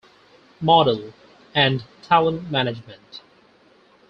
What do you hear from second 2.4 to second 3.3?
Management.